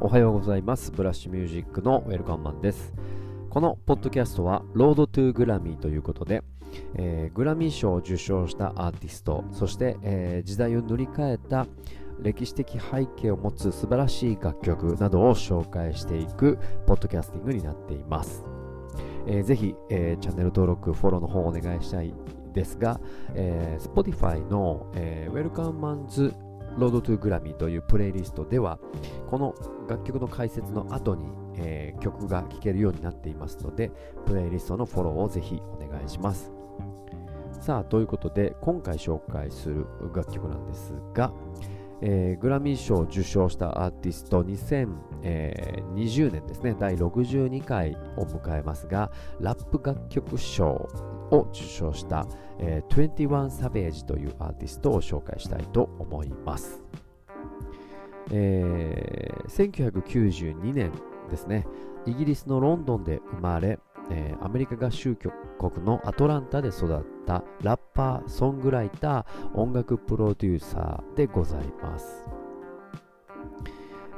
[0.00, 0.92] おはようございます。
[0.92, 2.94] ブラッシュミュージックのウェルカンマンです。
[3.50, 6.44] このポッドキャストはロードトゥグラミーということで、
[6.94, 11.66] えー、グラミー賞を受賞したアーティストそして、えー、時代を塗り替えた
[12.22, 18.44] 歴史的背景を持つ素晴らしい楽曲などを紹介していくポッドキャスティングになっています、
[19.26, 22.14] えー、ぜひ、えー、チャンネル登録フォローの方お願いしたい
[22.54, 23.00] ですが、
[23.34, 26.47] えー、Spotify の、えー、Welcome Man's
[26.78, 28.78] ロードトゥグラミーというプレイリストでは
[29.28, 29.54] この
[29.88, 33.90] 楽曲の解説の後に、えー、曲が聴けるようになっていますので
[34.26, 36.52] プレイリストのフォローをぜひお願いします。
[37.60, 41.32] さあということで今回紹介する楽曲なんですが、
[42.00, 46.76] えー、グラミー賞を受賞したアーティスト2020年ですね。
[46.78, 50.88] 第62回を迎えますがラップ楽曲賞
[51.30, 52.26] を受賞した、
[52.58, 56.82] えー、21 Savage というアーティストを紹介したいと思います、
[58.30, 60.92] えー、1992年
[61.28, 61.66] ですね。
[62.06, 63.78] イギリスのロンドンで生まれ、
[64.10, 65.32] えー、アメリカ合衆国
[65.84, 72.24] のアトランタで育ったラッパー、ソングライター、音楽プロデューサーでございます。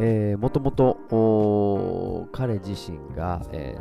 [0.00, 3.76] えー、もともと彼自身が、え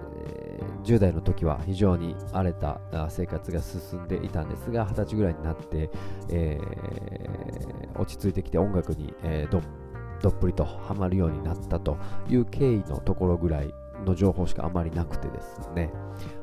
[0.84, 5.92] ー、10代の時は非常に荒れた生活が進んでいたんですが20歳ぐらいになって、
[6.30, 9.62] えー、落ち着いてきて音楽に、えー、ど
[10.22, 13.72] どっぷりとハマるようになったという経緯のところぐらい
[14.08, 15.92] の情報しかあまりなくてですね、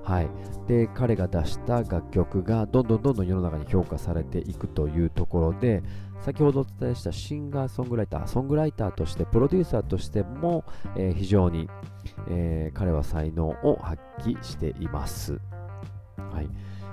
[0.02, 0.28] はい、
[0.68, 5.82] で彼が出した楽曲がどんどんどんどん世の中に評価されていくというところで
[6.24, 10.64] 先ほどお伝えしたシンガーソングライターソングライターとしてプロデューサーとしても、
[10.96, 11.68] えー、非常に、
[12.28, 15.38] えー、彼は才能を発揮しています、
[16.16, 16.48] はい、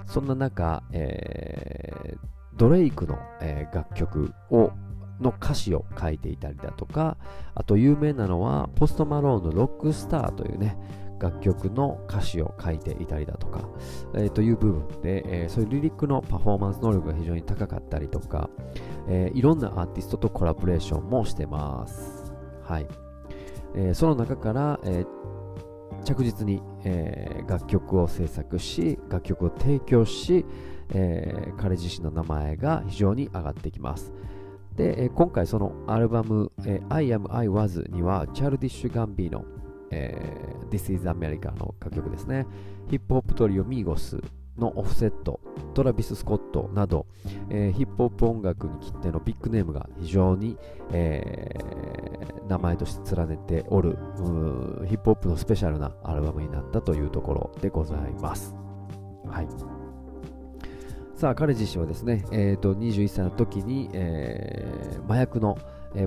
[0.06, 2.17] そんな中、えー、
[2.58, 4.72] ドレイクの、え楽曲を
[5.22, 7.17] の歌詞を書いていたりだとか、
[7.55, 10.78] あと有名なのは、ポストマローンのロックスターというね、
[11.22, 13.69] 楽曲の歌詞を書いていたりだとか、
[14.16, 18.50] えー、という部分で、えー、そういうリリックのパフォーマンス能力が非常に高かったりとか、
[19.07, 22.34] えー、いろんなアーティストとコラボレーションもしてます。
[22.63, 22.88] はい。
[23.75, 25.06] えーその中から、え
[26.03, 30.46] 着実に、え楽曲を制作し、楽曲を提供し、
[30.94, 34.12] え彼自身の名前が非常に上がってきます。
[34.76, 39.46] で、え今回そのアルバム、え I Am I Was にはチャルディッシュ・ガンビーノ、
[39.92, 42.46] えー、This is America の楽曲ですね。
[42.90, 44.20] ヒップホップトリオミーゴス
[44.58, 45.40] のオフセット、
[45.74, 47.06] トラビス・スコットなど、
[47.50, 50.58] えー、ヒップホップ音楽に切ってのビッグネームが非常に、
[50.92, 53.98] えー、名前として連ねておる
[54.88, 58.56] ヒップホップのスペシャルなアルバムになったというところでございます。
[59.28, 59.48] はい
[61.22, 64.60] さあ彼自身はですね、えーと、21歳の時に、えー、
[65.11, 65.57] 麻薬の、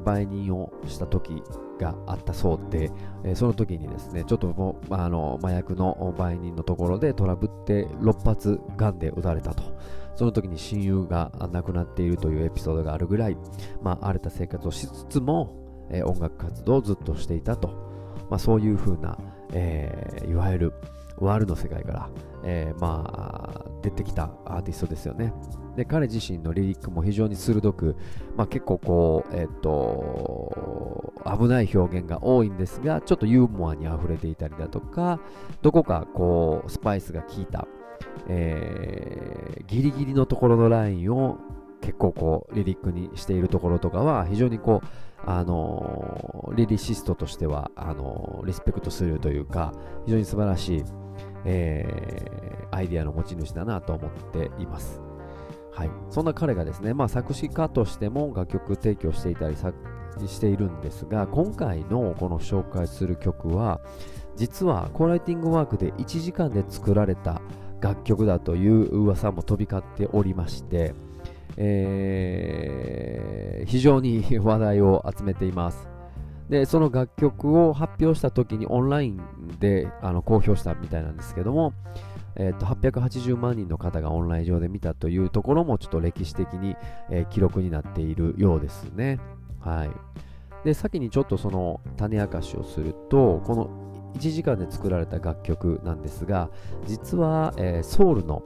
[0.02, 1.42] 売人をした時
[1.78, 2.90] があったそうで、
[3.22, 9.62] え、その時にですねちょっともう、あ、の麻薬の売人のところでトラブって6発ガンで撃たれたと。
[10.16, 13.36] その時に親友が亡くなっているというエピソードがあるぐらい、
[13.82, 15.52] まあ、荒れた生活をしつつも、
[15.90, 17.68] え、音楽活動をずっとしていたと、
[18.30, 19.18] まあ、そういうふうな、
[19.52, 20.72] えー、いわゆる
[21.18, 22.10] ワールの世界から、
[22.44, 25.32] えー、まあ、出てきたアーティストですよね。
[25.76, 27.96] で、彼自身のリリックも非常に鋭く、
[28.36, 35.20] まあ、結構こう、えっ、ー、と、危ない表現が多いんですが、ちょっとユーモアに溢れていたりだとか、
[35.62, 37.66] どこかこう、スパイスが効いた、
[38.28, 41.38] えー、ギリギリのところのラインを
[41.80, 44.86] 結構こう、リリックにしているところとかは、非常にこう、
[45.26, 49.72] あのリリシストとしてはあのリスペクトするというか
[50.04, 50.84] 非常に素晴らしい、
[51.44, 55.00] えー、アイディアの持ち主だなと思っています。
[55.72, 63.80] はい、そんな彼がですね、まあ、作詞家としても楽曲提供していたりしているんですが今回のこの紹介する曲は
[64.36, 67.42] 実はコーライティングワークで1時間で作られた
[67.80, 70.94] 楽曲だという噂も飛び交っておりまして、
[71.56, 75.93] えー、非常に話題を集めています。
[76.48, 79.20] でその楽曲を発表した時にオンライン
[79.60, 81.72] であの公表したみたいなんですけども、
[82.36, 86.76] えー、と880万人の方がオンライン上で見たというところもちょっと歴史的に、
[87.10, 89.18] えー、記録になっているようですね。
[89.60, 89.90] はい、
[90.64, 93.84] で先にちょっとその種明かしをするとこの
[94.18, 96.50] 1時間で作られた楽曲なんですが
[96.86, 98.42] 実は、えー、ソウルの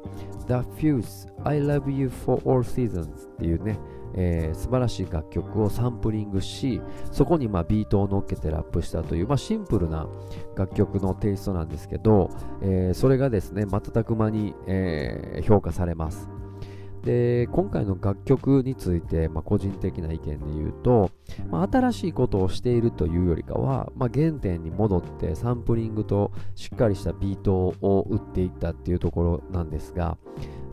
[0.46, 3.78] The Fuse I Love You for All Seasons っていうね
[4.14, 6.80] えー、素晴らしい楽曲をサンプリングし
[7.12, 10.08] そこにまビートを乗っけてラップしたという、まあ、シンプルな
[10.56, 12.30] 楽曲のテイストなんですけど、
[12.62, 16.37] えー、それがですね瞬く間に、えー、評価されます。
[17.02, 21.10] で今回の楽曲について、まあ、個人的な意見で言うと、
[21.50, 30.18] まあ、新しいことをしているというよりかは、まあ、原点に戻ってサンプリングとしっかりしたビートを打っていったっていうところなんですが、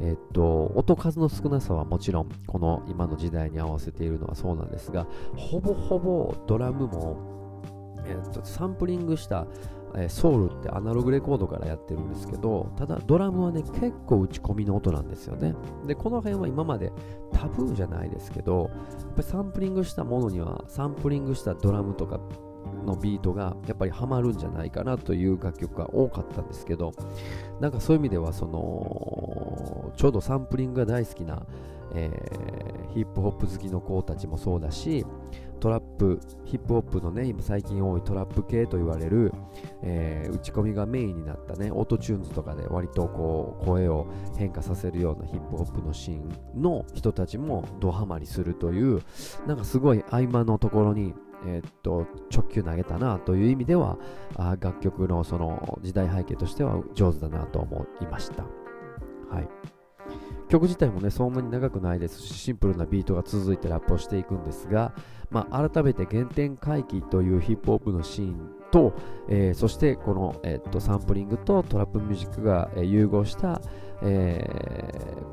[0.02, 7.62] えっと、音数の少なさはもちろんこの今の時代に合わせているのはそうなんですがほぼほぼドラムも、
[8.06, 9.48] えっと、サンプリングした
[9.98, 15.56] えソウルってアナログレコードからやってるんですけどただドラムはね結構打ち込みの音なんですよね。
[15.86, 16.92] でこの辺は今まで
[17.32, 18.70] タブーじゃないですけど
[19.00, 22.20] やっぱりサンプリングしたものにはサンプリングしたドラムとか
[22.86, 26.94] のビートがやっぱりハマるんじゃないかなという楽曲が多かったんですけど
[27.60, 31.46] なんかそういう意味ではそのちょうどサンプリングが大好きな、
[31.96, 35.06] えー、ヒップホップ好きの子たちもそうだし
[35.62, 39.34] トラップ、ヒップホップのね、今最近多いトラップ系と言われる、
[39.82, 44.06] えー、打ち込みがメインになったね、オートチューンズとかで割とこう声を
[44.38, 46.22] 変化させるようなヒップホップのシー
[46.58, 49.02] ンの人たちもドハマりするという、
[49.48, 51.14] なんかすごい合間のところに、
[51.48, 53.98] えー、っと直球投げたなという意味では
[54.36, 58.44] あ楽曲のその時代背景としては上手だなと思いました。
[59.30, 59.75] はい
[60.56, 64.94] 曲自体もねそんなに長くないですしシンプルなビートが続いてラップをしていくんですが、
[65.30, 68.94] まあ、改めて原点回帰というヒップホップのシーンと、
[69.30, 73.62] えー、そしてこの、えー、っとサンプリングとトラップミュージックが、えー、融合した、
[74.02, 74.46] え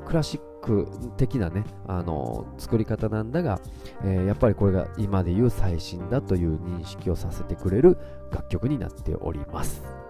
[0.01, 0.87] ー、クラシック
[1.17, 3.59] 的なね、あの作り方なんだが、
[4.05, 7.97] えやっぱりこれが今でいう最新だという認識をさせてくれる
[8.31, 10.02] 楽曲になっております。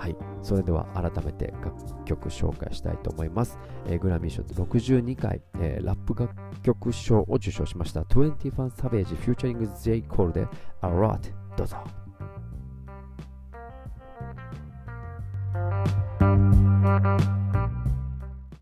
[0.00, 3.58] はい、それでは改めて楽曲紹介したいと思います。
[3.86, 10.02] えー、グラミー賞で62回、えー、ラップ楽曲賞を受賞しました21 Savage Futuring J.
[10.08, 10.48] Cole で
[10.82, 11.76] A Lot どうぞ。